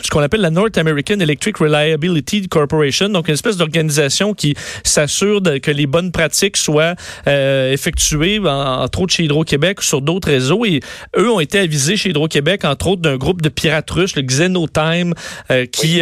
ce 0.00 0.10
qu'on 0.10 0.20
appelle 0.20 0.40
la 0.40 0.50
North 0.50 0.78
American 0.78 1.18
Electric 1.18 1.56
Reliability 1.56 2.48
Corporation, 2.48 3.08
donc 3.08 3.28
une 3.28 3.34
espèce 3.34 3.56
d'organisation 3.56 4.34
qui 4.34 4.54
s'assure 4.84 5.40
que 5.62 5.70
les 5.70 5.86
bonnes 5.86 6.12
pratiques 6.12 6.56
soient 6.56 6.94
effectuées, 7.26 8.38
entre 8.38 9.02
autres 9.02 9.14
chez 9.14 9.24
Hydro-Québec, 9.24 9.82
sur 9.82 10.00
d'autres 10.00 10.28
réseaux. 10.28 10.64
Et 10.64 10.80
eux 11.16 11.30
ont 11.30 11.40
été 11.40 11.58
avisés 11.58 11.96
chez 11.96 12.10
Hydro-Québec, 12.10 12.64
entre 12.64 12.88
autres, 12.88 13.02
d'un 13.02 13.16
groupe 13.16 13.42
de 13.42 13.48
pirates 13.48 13.90
russes, 13.90 14.14
le 14.16 14.22
Xenotime, 14.22 15.14
qui, 15.72 16.00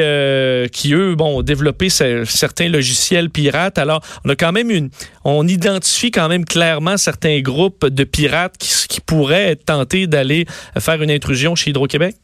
qui, 0.73 0.95
eux, 0.95 1.15
bon, 1.17 1.43
développer 1.45 1.89
certains 1.91 2.69
logiciels 2.69 3.31
pirates. 3.31 3.79
Alors, 3.79 4.01
on 4.25 4.31
a 4.31 4.37
quand 4.37 4.53
même 4.53 4.71
une, 4.71 4.91
on 5.25 5.47
identifie 5.47 6.11
quand 6.11 6.29
même 6.29 6.45
clairement 6.45 6.97
certains 6.97 7.41
groupes 7.41 7.87
de 7.87 8.05
pirates 8.05 8.57
qui, 8.59 8.73
qui 8.89 9.01
pourraient 9.01 9.53
être 9.53 9.65
d'aller 10.07 10.47
faire 10.79 11.01
une 11.03 11.11
intrusion 11.11 11.55
chez 11.55 11.71
Hydro-Québec? 11.71 12.17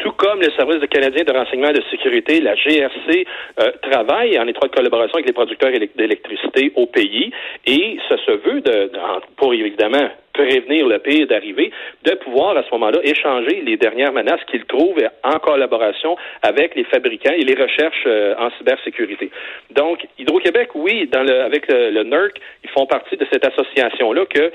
Tout 0.00 0.12
comme 0.12 0.40
le 0.40 0.50
service 0.52 0.80
canadien 0.88 1.24
de 1.24 1.32
renseignement 1.32 1.72
de 1.72 1.82
sécurité, 1.90 2.40
la 2.40 2.54
GRC, 2.54 3.26
euh, 3.60 3.70
travaille 3.82 4.38
en 4.38 4.46
étroite 4.46 4.74
collaboration 4.74 5.14
avec 5.14 5.26
les 5.26 5.32
producteurs 5.32 5.70
d'électricité 5.96 6.72
au 6.76 6.86
pays 6.86 7.30
et 7.66 7.98
ça 8.08 8.16
se 8.24 8.32
veut, 8.32 8.60
de, 8.60 8.90
pour 9.36 9.52
évidemment 9.54 10.08
prévenir 10.32 10.86
le 10.86 10.98
pire 10.98 11.26
d'arriver, 11.26 11.70
de 12.04 12.12
pouvoir 12.14 12.56
à 12.56 12.62
ce 12.62 12.70
moment-là 12.72 13.00
échanger 13.02 13.62
les 13.62 13.76
dernières 13.76 14.12
menaces 14.12 14.42
qu'ils 14.50 14.64
trouvent 14.64 15.04
en 15.24 15.38
collaboration 15.38 16.16
avec 16.42 16.74
les 16.76 16.84
fabricants 16.84 17.34
et 17.36 17.42
les 17.42 17.60
recherches 17.60 18.04
euh, 18.06 18.34
en 18.38 18.50
cybersécurité. 18.56 19.30
Donc, 19.70 20.06
Hydro-Québec, 20.18 20.70
oui, 20.74 21.08
dans 21.12 21.22
le, 21.22 21.42
avec 21.42 21.70
le, 21.70 21.90
le 21.90 22.04
NERC, 22.04 22.40
ils 22.64 22.70
font 22.70 22.86
partie 22.86 23.16
de 23.16 23.26
cette 23.30 23.46
association-là 23.46 24.24
que 24.26 24.52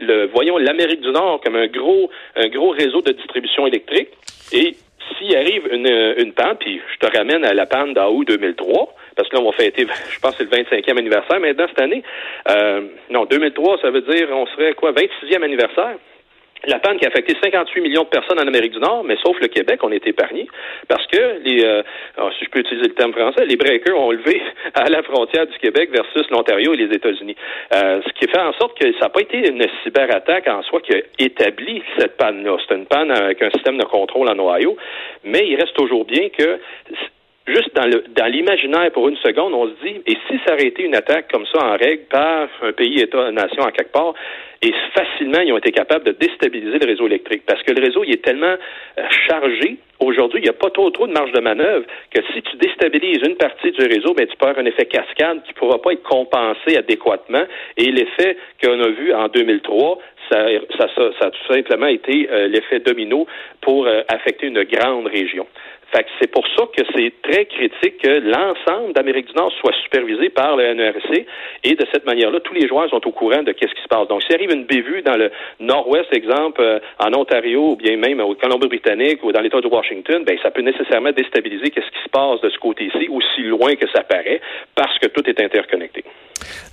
le, 0.00 0.26
voyons 0.26 0.58
l'Amérique 0.58 1.00
du 1.00 1.10
Nord 1.10 1.40
comme 1.44 1.56
un 1.56 1.66
gros, 1.66 2.10
un 2.36 2.48
gros 2.48 2.70
réseau 2.70 3.00
de 3.02 3.12
distribution 3.12 3.66
électrique. 3.66 4.08
Et 4.52 4.76
s'il 5.18 5.36
arrive 5.36 5.68
une, 5.70 6.14
une 6.18 6.32
panne, 6.32 6.56
puis 6.58 6.80
je 6.92 7.06
te 7.06 7.16
ramène 7.16 7.44
à 7.44 7.54
la 7.54 7.66
panne 7.66 7.94
d'août 7.94 8.26
2003, 8.26 8.94
parce 9.16 9.28
que 9.28 9.36
là, 9.36 9.42
on 9.42 9.50
va 9.50 9.56
fêter, 9.56 9.86
je 10.10 10.18
pense 10.20 10.36
c'est 10.36 10.44
le 10.44 10.50
25e 10.50 10.98
anniversaire 10.98 11.40
maintenant 11.40 11.66
cette 11.68 11.80
année. 11.80 12.02
Euh, 12.48 12.82
non, 13.10 13.24
2003, 13.26 13.78
ça 13.80 13.90
veut 13.90 14.02
dire, 14.02 14.28
on 14.32 14.46
serait 14.46 14.74
quoi, 14.74 14.92
26e 14.92 15.42
anniversaire? 15.42 15.96
La 16.66 16.78
panne 16.78 16.98
qui 16.98 17.04
a 17.04 17.08
affecté 17.08 17.36
58 17.42 17.80
millions 17.80 18.04
de 18.04 18.08
personnes 18.08 18.38
en 18.38 18.46
Amérique 18.46 18.72
du 18.72 18.78
Nord, 18.78 19.04
mais 19.04 19.16
sauf 19.24 19.38
le 19.40 19.48
Québec, 19.48 19.80
on 19.82 19.92
est 19.92 20.06
épargné 20.06 20.48
parce 20.88 21.06
que 21.06 21.40
les, 21.44 21.64
euh, 21.64 21.82
si 22.38 22.44
je 22.44 22.50
peux 22.50 22.60
utiliser 22.60 22.88
le 22.88 22.94
terme 22.94 23.12
français, 23.12 23.44
les 23.46 23.56
breakers 23.56 23.98
ont 23.98 24.10
levé 24.10 24.40
à 24.74 24.88
la 24.88 25.02
frontière 25.02 25.46
du 25.46 25.58
Québec 25.58 25.90
versus 25.92 26.28
l'Ontario 26.30 26.74
et 26.74 26.76
les 26.76 26.94
États-Unis. 26.94 27.36
Euh, 27.74 28.00
ce 28.06 28.12
qui 28.14 28.30
fait 28.30 28.40
en 28.40 28.52
sorte 28.54 28.78
que 28.78 28.92
ça 28.94 29.06
n'a 29.06 29.08
pas 29.08 29.20
été 29.20 29.48
une 29.48 29.66
cyberattaque 29.82 30.48
en 30.48 30.62
soi 30.62 30.80
qui 30.80 30.94
a 30.94 31.00
établi 31.18 31.82
cette 31.98 32.16
panne-là. 32.16 32.56
C'est 32.66 32.74
une 32.74 32.86
panne 32.86 33.10
avec 33.10 33.42
un 33.42 33.50
système 33.50 33.78
de 33.78 33.84
contrôle 33.84 34.28
en 34.28 34.38
Ohio, 34.38 34.76
mais 35.24 35.46
il 35.46 35.56
reste 35.56 35.74
toujours 35.74 36.04
bien 36.04 36.28
que 36.30 36.58
juste 37.46 37.74
dans 37.74 37.86
le 37.86 38.04
dans 38.16 38.26
l'imaginaire 38.26 38.90
pour 38.92 39.08
une 39.08 39.16
seconde, 39.16 39.52
on 39.54 39.66
se 39.66 39.74
dit 39.84 40.00
et 40.06 40.16
si 40.28 40.40
ça 40.46 40.54
aurait 40.54 40.66
été 40.66 40.82
une 40.82 40.94
attaque 40.94 41.30
comme 41.30 41.44
ça 41.52 41.64
en 41.64 41.76
règle 41.76 42.04
par 42.10 42.48
un 42.62 42.72
pays, 42.72 43.00
État, 43.00 43.30
nation 43.32 43.62
en 43.62 43.70
quelque 43.70 43.92
part, 43.92 44.14
et 44.62 44.72
facilement 44.94 45.40
ils 45.40 45.52
ont 45.52 45.58
été 45.58 45.72
capables 45.72 46.04
de 46.04 46.12
déstabiliser 46.12 46.78
le 46.78 46.86
réseau 46.86 47.06
électrique 47.06 47.42
parce 47.46 47.62
que 47.62 47.72
le 47.72 47.82
réseau 47.82 48.02
il 48.04 48.12
est 48.14 48.24
tellement 48.24 48.54
euh, 48.98 49.02
chargé 49.28 49.76
aujourd'hui, 50.00 50.40
il 50.40 50.44
n'y 50.44 50.48
a 50.48 50.54
pas 50.54 50.70
trop 50.70 50.90
trop 50.90 51.06
de 51.06 51.12
marge 51.12 51.32
de 51.32 51.40
manœuvre 51.40 51.86
que 52.10 52.20
si 52.32 52.42
tu 52.42 52.56
déstabilises 52.56 53.20
une 53.26 53.36
partie 53.36 53.70
du 53.70 53.86
réseau, 53.86 54.14
ben, 54.14 54.26
tu 54.26 54.34
avoir 54.40 54.58
un 54.58 54.66
effet 54.66 54.86
cascade 54.86 55.42
qui 55.44 55.52
ne 55.52 55.58
pourra 55.58 55.80
pas 55.80 55.92
être 55.92 56.02
compensé 56.02 56.76
adéquatement 56.76 57.44
et 57.76 57.90
l'effet 57.90 58.36
qu'on 58.62 58.80
a 58.80 58.88
vu 58.88 59.12
en 59.12 59.28
2003 59.28 59.98
ça, 60.30 60.46
ça, 60.78 60.88
ça, 60.96 61.26
a 61.26 61.30
tout 61.30 61.52
simplement 61.52 61.86
été 61.86 62.28
euh, 62.30 62.48
l'effet 62.48 62.80
domino 62.80 63.26
pour 63.60 63.86
euh, 63.86 64.02
affecter 64.08 64.46
une 64.46 64.62
grande 64.64 65.06
région. 65.06 65.46
C'est 66.20 66.30
pour 66.30 66.44
ça 66.56 66.64
que 66.76 66.82
c'est 66.94 67.12
très 67.22 67.44
critique 67.46 67.98
que 68.02 68.18
l'ensemble 68.20 68.92
d'Amérique 68.94 69.28
du 69.28 69.34
Nord 69.34 69.52
soit 69.60 69.72
supervisé 69.84 70.28
par 70.28 70.56
le 70.56 70.74
NRC 70.74 71.24
et 71.62 71.74
de 71.74 71.86
cette 71.92 72.04
manière-là, 72.04 72.40
tous 72.40 72.54
les 72.54 72.66
joueurs 72.66 72.88
sont 72.90 73.06
au 73.06 73.12
courant 73.12 73.42
de 73.42 73.54
ce 73.58 73.66
qui 73.66 73.82
se 73.82 73.88
passe. 73.88 74.08
Donc, 74.08 74.22
s'il 74.24 74.34
arrive 74.34 74.50
une 74.50 74.64
bévue 74.64 75.02
dans 75.02 75.16
le 75.16 75.30
nord-ouest, 75.60 76.12
exemple, 76.12 76.60
euh, 76.60 76.80
en 76.98 77.12
Ontario 77.14 77.72
ou 77.72 77.76
bien 77.76 77.96
même 77.96 78.20
au 78.20 78.34
Colombie-Britannique 78.34 79.22
ou 79.22 79.30
dans 79.30 79.40
l'État 79.40 79.60
de 79.60 79.68
Washington, 79.68 80.24
ben, 80.26 80.36
ça 80.42 80.50
peut 80.50 80.62
nécessairement 80.62 81.12
déstabiliser 81.12 81.66
ce 81.66 81.80
qui 81.80 82.04
se 82.04 82.10
passe 82.10 82.40
de 82.40 82.50
ce 82.50 82.58
côté-ci, 82.58 83.08
aussi 83.08 83.42
loin 83.42 83.74
que 83.76 83.86
ça 83.94 84.02
paraît, 84.02 84.40
parce 84.74 84.98
que 84.98 85.06
tout 85.06 85.22
est 85.28 85.40
interconnecté. 85.40 86.04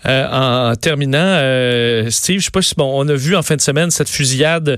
Euh, 0.08 0.26
en, 0.32 0.74
terminant, 0.76 1.20
euh, 1.20 2.10
Steve, 2.10 2.40
je 2.40 2.46
sais 2.46 2.52
pas 2.52 2.62
si 2.62 2.74
bon, 2.76 2.92
on 2.94 3.08
a 3.08 3.16
vu 3.16 3.36
en 3.36 3.44
fin 3.44 3.56
de 3.56 3.62
semaine 3.62 3.92
cette 3.92 4.10
fusillade 4.10 4.78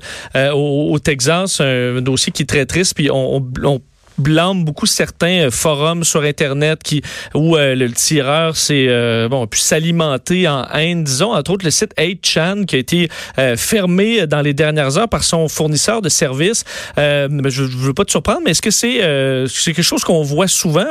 au, 0.54 0.98
Texas, 1.00 1.62
un 1.62 2.02
dossier 2.02 2.32
qui 2.32 2.44
est 2.44 2.50
très 2.50 2.66
triste, 2.66 2.96
puis 2.96 3.10
on, 3.10 3.38
on 3.38 3.80
blâme 4.18 4.64
beaucoup 4.64 4.86
certains 4.86 5.48
euh, 5.48 5.52
forums 5.52 6.04
sur 6.04 6.24
Internet 6.24 6.82
qui 6.84 7.02
où 7.34 7.56
euh, 7.56 7.76
le 7.76 7.92
tireur 7.92 8.56
s'est 8.56 8.88
euh, 8.88 9.28
bon 9.30 9.48
pu 9.48 9.60
s'alimenter 9.60 10.48
en 10.48 10.66
haine, 10.74 11.04
disons 11.04 11.34
entre 11.34 11.52
autres 11.52 11.66
le 11.66 11.72
site 11.72 11.94
8chan 11.98 12.66
qui 12.66 12.76
a 12.76 12.80
été 12.80 13.10
fermé 13.58 14.26
dans 14.28 14.42
les 14.42 14.54
dernières 14.54 14.98
heures 14.98 15.10
par 15.10 15.24
son 15.24 15.48
fournisseur 15.48 16.02
de 16.02 16.10
services. 16.10 16.64
je 16.98 17.28
ne 17.28 17.68
veux 17.68 17.94
pas 17.94 18.06
te 18.06 18.12
surprendre, 18.12 18.42
mais 18.44 18.52
est-ce 18.52 18.62
que 18.62 18.72
c'est 18.72 19.00
c'est 19.48 19.74
quelque 19.74 19.84
chose 19.84 20.04
qu'on 20.04 20.24
voit 20.24 20.48
souvent 20.48 20.86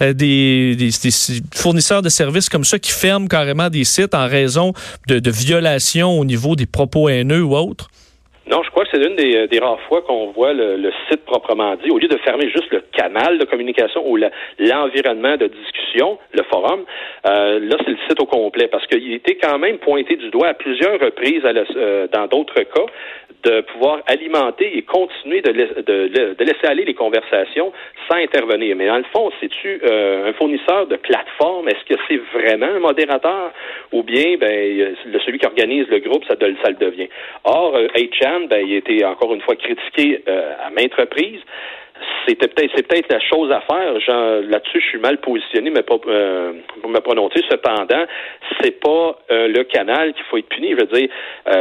des, 0.00 0.76
des, 0.76 0.90
fournisseurs 1.54 2.02
de 2.02 2.08
services 2.08 2.48
comme 2.48 2.64
ça 2.64 2.78
qui 2.78 2.90
ferment 2.90 3.26
carrément 3.26 3.70
des 3.70 3.84
sites 3.84 4.14
en 4.14 4.26
raison 4.26 4.72
de, 5.08 5.18
de 5.18 5.30
violations 5.30 6.18
au 6.18 6.24
niveau 6.24 6.56
des 6.56 6.66
propos 6.66 7.08
haineux 7.08 7.42
ou 7.42 7.56
autres? 7.56 7.88
Non, 8.52 8.62
je 8.62 8.68
crois 8.68 8.84
que 8.84 8.90
c'est 8.92 8.98
l'une 8.98 9.16
des, 9.16 9.48
des, 9.48 9.58
rares 9.60 9.80
fois 9.88 10.02
qu'on 10.02 10.26
voit 10.32 10.52
le, 10.52 10.92
site 11.08 11.24
proprement 11.24 11.74
dit. 11.76 11.90
Au 11.90 11.96
lieu 11.96 12.08
de 12.08 12.18
fermer 12.18 12.50
juste 12.50 12.70
le 12.70 12.82
canal 12.92 13.38
de 13.38 13.46
communication 13.46 14.06
ou 14.06 14.18
l'environnement 14.58 15.38
de 15.38 15.46
discussion, 15.46 16.18
le 16.34 16.42
forum, 16.42 16.84
euh, 17.26 17.60
là, 17.60 17.76
c'est 17.82 17.92
le 17.92 17.98
site 18.06 18.20
au 18.20 18.26
complet 18.26 18.68
parce 18.68 18.86
qu'il 18.88 19.14
était 19.14 19.36
quand 19.36 19.58
même 19.58 19.78
pointé 19.78 20.16
du 20.16 20.28
doigt 20.28 20.48
à 20.48 20.54
plusieurs 20.54 21.00
reprises 21.00 21.40
euh, 21.46 22.06
dans 22.12 22.26
d'autres 22.26 22.60
cas 22.60 22.86
de 23.44 23.60
pouvoir 23.62 24.00
alimenter 24.06 24.76
et 24.76 24.82
continuer 24.82 25.40
de, 25.40 25.50
laisser 25.50 26.66
aller 26.66 26.84
les 26.84 26.94
conversations 26.94 27.72
sans 28.08 28.16
intervenir. 28.16 28.76
Mais 28.76 28.86
dans 28.86 28.98
le 28.98 29.04
fond, 29.12 29.30
c'est-tu 29.40 29.80
euh, 29.84 30.28
un 30.28 30.32
fournisseur 30.34 30.86
de 30.86 30.96
plateforme? 30.96 31.68
Est-ce 31.68 31.84
que 31.92 32.00
c'est 32.08 32.20
vraiment 32.38 32.66
un 32.66 32.78
modérateur? 32.78 33.52
Ou 33.92 34.02
bien, 34.02 34.36
ben, 34.38 34.94
celui 35.24 35.38
qui 35.38 35.46
organise 35.46 35.88
le 35.88 35.98
groupe, 35.98 36.24
ça, 36.28 36.36
ça 36.38 36.70
le 36.70 36.76
devient. 36.76 37.08
Or, 37.44 37.74
euh, 37.74 37.88
Ben, 38.48 38.64
il 38.66 38.74
a 38.74 38.78
été 38.78 39.04
encore 39.04 39.34
une 39.34 39.40
fois 39.40 39.56
critiqué 39.56 40.22
euh, 40.28 40.54
à 40.64 40.70
maintes 40.70 40.94
reprises 40.94 41.42
c'était 42.26 42.48
peut-être 42.48 42.70
c'est 42.74 42.86
peut-être 42.86 43.12
la 43.12 43.20
chose 43.20 43.50
à 43.50 43.60
faire. 43.60 43.94
Là-dessus, 44.42 44.80
je 44.80 44.86
suis 44.86 44.98
mal 44.98 45.18
positionné, 45.18 45.70
mais 45.70 45.80
euh, 45.80 46.52
pour 46.80 46.90
me 46.90 47.00
prononcer. 47.00 47.40
Cependant, 47.50 48.04
c'est 48.60 48.80
pas 48.80 49.18
euh, 49.30 49.48
le 49.48 49.64
canal 49.64 50.12
qu'il 50.14 50.24
faut 50.24 50.36
être 50.36 50.48
puni. 50.48 50.70
Je 50.70 50.76
veux 50.76 50.86
dire, 50.86 51.08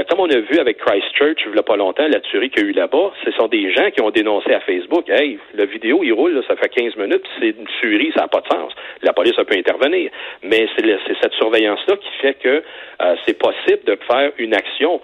comme 0.09 0.19
on 0.19 0.29
a 0.29 0.39
vu 0.39 0.59
avec 0.59 0.77
Christchurch 0.77 1.45
il 1.45 1.55
y 1.55 1.59
a 1.59 1.63
pas 1.63 1.75
longtemps, 1.75 2.07
la 2.07 2.19
tuerie 2.19 2.49
qu'il 2.49 2.63
y 2.63 2.65
a 2.65 2.69
eu 2.69 2.73
là-bas, 2.73 3.11
ce 3.25 3.31
sont 3.31 3.47
des 3.47 3.71
gens 3.71 3.89
qui 3.91 4.01
ont 4.01 4.09
dénoncé 4.09 4.53
à 4.53 4.59
Facebook. 4.61 5.09
Hey, 5.09 5.39
la 5.53 5.65
vidéo, 5.65 6.01
il 6.03 6.13
roule, 6.13 6.41
ça 6.47 6.55
fait 6.55 6.69
15 6.69 6.95
minutes, 6.97 7.25
c'est 7.39 7.49
une 7.49 7.67
tuerie, 7.79 8.11
ça 8.15 8.21
n'a 8.21 8.27
pas 8.27 8.41
de 8.41 8.47
sens. 8.47 8.73
La 9.01 9.13
police 9.13 9.33
pu 9.35 9.57
intervenir. 9.57 10.11
Mais 10.43 10.67
c'est 10.75 11.17
cette 11.21 11.33
surveillance-là 11.33 11.97
qui 11.97 12.09
fait 12.21 12.35
que 12.35 12.63
c'est 13.25 13.37
possible 13.37 13.83
de 13.85 13.97
faire 14.07 14.31
une 14.37 14.53
action 14.53 15.01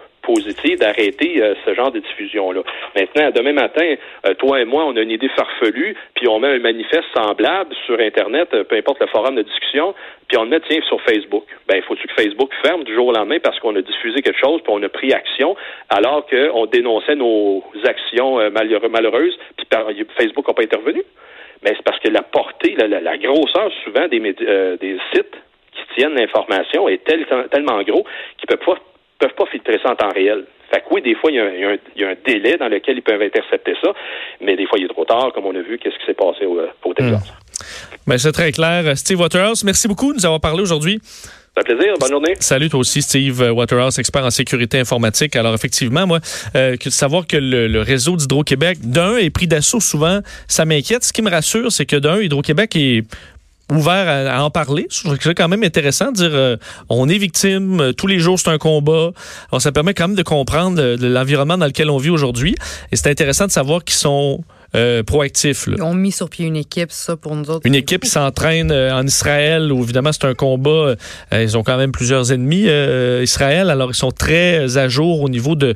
d'arrêter 0.77 1.41
euh, 1.41 1.55
ce 1.65 1.73
genre 1.73 1.91
de 1.91 1.99
diffusion-là. 1.99 2.61
Maintenant, 2.95 3.31
demain 3.31 3.53
matin, 3.53 3.95
euh, 4.25 4.33
toi 4.35 4.61
et 4.61 4.65
moi, 4.65 4.85
on 4.85 4.95
a 4.95 5.01
une 5.01 5.11
idée 5.11 5.29
farfelue, 5.29 5.95
puis 6.15 6.27
on 6.27 6.39
met 6.39 6.49
un 6.49 6.59
manifeste 6.59 7.05
semblable 7.15 7.73
sur 7.85 7.99
Internet, 7.99 8.49
euh, 8.53 8.63
peu 8.63 8.75
importe 8.75 8.99
le 8.99 9.07
forum 9.07 9.35
de 9.35 9.43
discussion, 9.43 9.93
puis 10.27 10.37
on 10.37 10.43
le 10.43 10.49
met, 10.49 10.59
tiens, 10.67 10.81
sur 10.87 11.01
Facebook. 11.01 11.45
Ben, 11.67 11.81
faut-tu 11.83 12.07
que 12.07 12.13
Facebook 12.13 12.51
ferme 12.65 12.83
du 12.83 12.93
jour 12.93 13.07
au 13.07 13.13
lendemain 13.13 13.37
parce 13.41 13.59
qu'on 13.59 13.75
a 13.75 13.81
diffusé 13.81 14.21
quelque 14.21 14.39
chose, 14.39 14.61
puis 14.63 14.73
on 14.75 14.83
a 14.83 14.89
pris 14.89 15.13
action, 15.13 15.55
alors 15.89 16.25
qu'on 16.27 16.65
dénonçait 16.65 17.15
nos 17.15 17.63
actions 17.85 18.37
malheureuses, 18.51 19.37
puis 19.55 19.67
Facebook 20.17 20.47
n'a 20.47 20.53
pas 20.53 20.63
intervenu? 20.63 21.03
Mais 21.63 21.71
c'est 21.75 21.83
parce 21.83 21.99
que 21.99 22.09
la 22.09 22.21
portée, 22.21 22.75
la, 22.77 23.17
grosseur 23.17 23.71
souvent 23.83 24.07
des, 24.07 24.97
sites 25.13 25.35
qui 25.71 25.95
tiennent 25.95 26.15
l'information 26.15 26.87
est 26.87 27.03
tellement 27.03 27.81
gros 27.83 28.05
qu'ils 28.37 28.47
peuvent 28.47 28.65
pas 28.65 28.77
peuvent 29.19 29.35
pas 29.35 29.45
filtrer 29.47 29.79
ça 29.81 29.91
en 29.91 29.95
temps 29.95 30.11
réel. 30.13 30.45
Fait 30.69 30.81
que 30.81 30.85
oui, 30.91 31.01
des 31.01 31.15
fois, 31.15 31.31
il 31.31 31.37
y, 31.37 32.03
a 32.03 32.09
un, 32.09 32.15
délai 32.25 32.57
dans 32.57 32.67
lequel 32.67 32.97
ils 32.97 33.01
peuvent 33.01 33.21
intercepter 33.21 33.73
ça, 33.81 33.93
mais 34.41 34.55
des 34.57 34.67
fois, 34.67 34.77
il 34.79 34.85
est 34.85 34.89
trop 34.89 35.05
tard, 35.05 35.31
comme 35.33 35.45
on 35.45 35.55
a 35.55 35.61
vu, 35.61 35.77
qu'est-ce 35.77 35.97
qui 35.97 36.05
s'est 36.05 36.13
passé 36.13 36.45
au, 36.45 36.59
au 36.83 36.93
Texas. 36.93 37.23
Hmm. 37.29 37.47
Ben, 38.05 38.17
c'est 38.17 38.31
très 38.31 38.51
clair. 38.51 38.97
Steve 38.97 39.19
Waterhouse, 39.19 39.63
merci 39.63 39.87
beaucoup 39.87 40.11
de 40.11 40.17
nous 40.17 40.25
avoir 40.25 40.41
parlé 40.41 40.61
aujourd'hui. 40.61 40.99
Ça 41.57 41.63
fait 41.65 41.73
plaisir. 41.73 41.93
Bonne 41.99 42.11
journée. 42.11 42.33
Salut 42.39 42.69
toi 42.69 42.79
aussi, 42.81 43.01
Steve 43.01 43.51
Waterhouse, 43.51 43.97
expert 43.97 44.23
en 44.23 44.29
sécurité 44.29 44.79
informatique. 44.79 45.35
Alors 45.35 45.55
effectivement, 45.55 46.05
moi, 46.05 46.19
euh, 46.55 46.77
que 46.77 46.85
de 46.85 46.93
savoir 46.93 47.25
que 47.25 47.37
le, 47.37 47.81
réseau 47.81 48.15
d'Hydro-Québec, 48.15 48.77
d'un, 48.83 49.17
est 49.17 49.31
pris 49.31 49.47
d'assaut 49.47 49.79
souvent, 49.79 50.19
ça 50.47 50.65
m'inquiète. 50.65 51.03
Ce 51.03 51.11
qui 51.11 51.23
me 51.23 51.31
rassure, 51.31 51.71
c'est 51.71 51.87
que 51.87 51.95
d'un, 51.95 52.21
Hydro-Québec 52.21 52.75
est 52.75 53.03
ouvert 53.71 54.31
à, 54.31 54.43
en 54.43 54.49
parler. 54.49 54.87
Je 54.89 55.01
trouve 55.01 55.33
quand 55.33 55.47
même 55.47 55.63
intéressant 55.63 56.11
de 56.11 56.17
dire 56.17 56.31
euh, 56.31 56.57
on 56.89 57.09
est 57.09 57.17
victime, 57.17 57.81
euh, 57.81 57.93
tous 57.93 58.07
les 58.07 58.19
jours 58.19 58.39
c'est 58.39 58.49
un 58.49 58.57
combat. 58.57 59.11
Alors, 59.51 59.61
ça 59.61 59.71
permet 59.71 59.93
quand 59.93 60.07
même 60.07 60.17
de 60.17 60.23
comprendre 60.23 60.81
euh, 60.81 60.97
l'environnement 60.99 61.57
dans 61.57 61.65
lequel 61.65 61.89
on 61.89 61.97
vit 61.97 62.09
aujourd'hui. 62.09 62.55
Et 62.91 62.95
c'est 62.95 63.09
intéressant 63.09 63.45
de 63.45 63.51
savoir 63.51 63.83
qu'ils 63.83 63.95
sont 63.95 64.43
euh, 64.75 65.01
proactifs. 65.01 65.69
Ils 65.75 65.81
ont 65.81 65.93
mis 65.93 66.11
sur 66.11 66.29
pied 66.29 66.45
une 66.45 66.57
équipe, 66.57 66.91
ça, 66.91 67.15
pour 67.15 67.35
nous 67.35 67.49
autres. 67.49 67.65
Une 67.65 67.75
équipe 67.75 68.03
qui 68.03 68.09
s'entraîne 68.09 68.71
euh, 68.71 68.93
en 68.93 69.05
Israël, 69.05 69.71
où 69.71 69.81
évidemment 69.81 70.11
c'est 70.11 70.25
un 70.25 70.33
combat. 70.33 70.69
Euh, 70.69 70.95
ils 71.31 71.57
ont 71.57 71.63
quand 71.63 71.77
même 71.77 71.91
plusieurs 71.91 72.31
ennemis, 72.31 72.67
Israël. 73.23 73.69
Alors, 73.69 73.91
ils 73.91 73.95
sont 73.95 74.11
très 74.11 74.77
à 74.77 74.89
jour 74.89 75.21
au 75.21 75.29
niveau 75.29 75.55
de, 75.55 75.73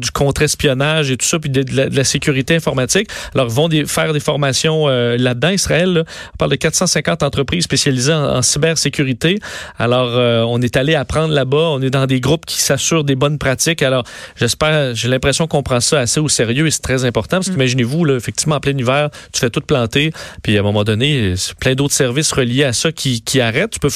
du, 0.00 0.10
contre-espionnage 0.10 1.10
et 1.10 1.16
tout 1.16 1.26
ça, 1.26 1.38
puis 1.38 1.50
de, 1.50 1.64
la, 1.74 2.04
sécurité 2.04 2.54
informatique. 2.54 3.08
Alors, 3.34 3.46
ils 3.48 3.54
vont 3.54 3.68
faire 3.86 4.12
des 4.12 4.20
formations 4.20 4.86
là-dedans. 4.86 5.48
Israël, 5.50 6.04
on 6.34 6.36
parle 6.36 6.50
de 6.50 6.56
450 6.56 7.22
entreprises 7.22 7.64
spécialisées 7.64 8.12
en, 8.12 8.42
cybersécurité. 8.42 9.38
Alors, 9.78 10.48
on 10.48 10.60
est 10.60 10.76
allé 10.76 10.94
apprendre 10.94 11.32
là-bas. 11.32 11.70
On 11.70 11.82
est 11.82 11.90
dans 11.90 12.06
des 12.06 12.20
groupes 12.20 12.46
qui 12.46 12.60
s'assurent 12.60 13.04
des 13.04 13.16
bonnes 13.16 13.38
pratiques. 13.38 13.82
Alors, 13.82 14.04
j'espère, 14.36 14.94
j'ai 14.94 15.08
l'impression 15.08 15.46
qu'on 15.46 15.62
prend 15.62 15.80
ça 15.80 16.00
assez 16.00 16.20
au 16.20 16.28
sérieux 16.28 16.66
et 16.66 16.70
c'est 16.70 16.82
très 16.82 17.04
important 17.04 17.38
parce 17.38 17.48
mm. 17.48 17.52
qu'imaginez-vous, 17.52 18.04
là, 18.04 18.16
effectivement, 18.16 18.33
en 18.46 18.60
plein 18.60 18.76
hiver, 18.76 19.10
tu 19.32 19.40
fais 19.40 19.50
tout 19.50 19.60
planter, 19.60 20.12
puis 20.42 20.56
à 20.56 20.60
un 20.60 20.62
moment 20.62 20.84
donné, 20.84 21.34
plein 21.60 21.74
d'autres 21.74 21.94
services 21.94 22.32
reliés 22.32 22.64
à 22.64 22.72
ça 22.72 22.92
qui, 22.92 23.22
qui 23.22 23.40
arrêtent. 23.40 23.70
Tu 23.70 23.80
peux 23.80 23.90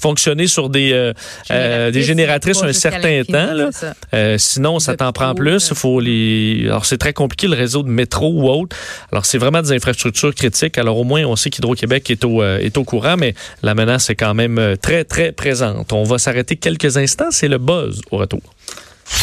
fonctionner 0.00 0.46
sur 0.46 0.68
des, 0.68 0.92
euh, 0.92 1.12
euh, 1.50 1.90
des 1.90 2.02
génératrices 2.02 2.62
un 2.62 2.72
certain 2.72 3.22
temps. 3.24 3.52
Là. 3.52 3.70
Euh, 4.14 4.36
sinon, 4.38 4.78
ça 4.78 4.96
t'en 4.96 5.12
prend 5.12 5.34
plus. 5.34 5.68
Il 5.70 5.76
faut 5.76 6.00
les. 6.00 6.64
Alors, 6.66 6.86
c'est 6.86 6.98
très 6.98 7.12
compliqué 7.12 7.46
le 7.46 7.56
réseau 7.56 7.82
de 7.82 7.88
métro 7.88 8.30
ou 8.32 8.48
autre. 8.48 8.76
Alors, 9.12 9.24
c'est 9.24 9.38
vraiment 9.38 9.62
des 9.62 9.72
infrastructures 9.72 10.34
critiques. 10.34 10.78
Alors, 10.78 10.98
au 10.98 11.04
moins, 11.04 11.24
on 11.24 11.36
sait 11.36 11.50
qu'Hydro-Québec 11.50 12.10
est 12.10 12.24
au, 12.24 12.42
est 12.42 12.76
au 12.76 12.84
courant, 12.84 13.16
mais 13.16 13.34
la 13.62 13.74
menace 13.74 14.10
est 14.10 14.16
quand 14.16 14.34
même 14.34 14.76
très, 14.80 15.04
très 15.04 15.32
présente. 15.32 15.92
On 15.92 16.04
va 16.04 16.18
s'arrêter 16.18 16.56
quelques 16.56 16.96
instants. 16.96 17.30
C'est 17.30 17.48
le 17.48 17.58
buzz 17.58 18.00
au 18.10 18.18
retour. 18.18 18.42